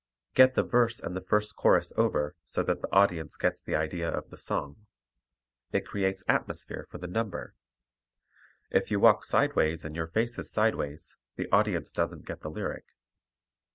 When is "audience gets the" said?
2.91-3.75